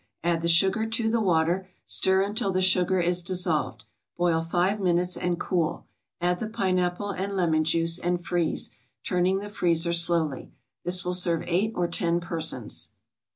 Add 0.23 0.41
the 0.41 0.47
sugar 0.47 0.87
to 0.87 1.11
the 1.11 1.21
water, 1.21 1.69
stir 1.85 2.23
until 2.23 2.49
the 2.49 2.63
sugar 2.63 2.99
is 2.99 3.21
dissolved, 3.21 3.83
boil 4.17 4.41
five 4.41 4.79
minutes 4.79 5.15
and 5.15 5.39
cool; 5.39 5.85
add 6.19 6.39
the 6.39 6.49
pineapple 6.49 7.11
and 7.11 7.35
lemon 7.35 7.63
juice, 7.63 7.99
and 7.99 8.19
freeze, 8.25 8.71
turning 9.03 9.37
the 9.37 9.47
freezer 9.49 9.93
slowly. 9.93 10.53
This 10.83 11.05
will 11.05 11.13
serve 11.13 11.43
eight 11.45 11.73
or 11.75 11.87
ten 11.87 12.19
persons. 12.19 12.89